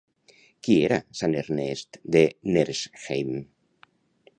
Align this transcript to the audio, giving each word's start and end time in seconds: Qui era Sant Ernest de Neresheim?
Qui 0.67 0.77
era 0.85 0.97
Sant 1.19 1.37
Ernest 1.43 2.01
de 2.17 2.25
Neresheim? 2.57 3.35